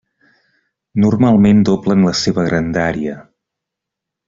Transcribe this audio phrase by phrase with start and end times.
[1.03, 3.21] Normalment doblen la seva grandària.